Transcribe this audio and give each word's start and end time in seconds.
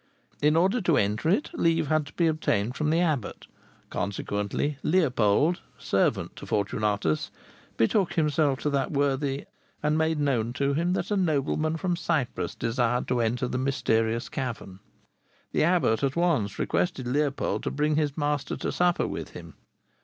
In 0.41 0.55
order 0.55 0.81
to 0.81 0.97
enter 0.97 1.29
it, 1.29 1.51
leave 1.53 1.85
had 1.87 2.07
to 2.07 2.13
be 2.13 2.25
obtained 2.25 2.75
from 2.75 2.89
the 2.89 2.99
abbot; 3.01 3.45
consequently 3.91 4.79
Leopold, 4.81 5.61
servant 5.77 6.35
to 6.37 6.47
Fortunatus, 6.47 7.29
betook 7.77 8.13
himself 8.13 8.57
to 8.61 8.71
that 8.71 8.89
worthy 8.91 9.45
and 9.83 9.99
made 9.99 10.17
known 10.19 10.53
to 10.53 10.73
him 10.73 10.93
that 10.93 11.11
a 11.11 11.15
nobleman 11.15 11.77
from 11.77 11.95
Cyprus 11.95 12.55
desired 12.55 13.07
to 13.09 13.21
enter 13.21 13.47
the 13.47 13.59
mysterious 13.59 14.27
cavern. 14.27 14.79
The 15.51 15.63
abbot 15.65 16.01
at 16.01 16.15
once 16.15 16.57
requested 16.57 17.05
Leopold 17.05 17.61
to 17.61 17.69
bring 17.69 17.95
his 17.95 18.17
master 18.17 18.57
to 18.57 18.71
supper 18.71 19.05
with 19.05 19.33
him. 19.33 19.53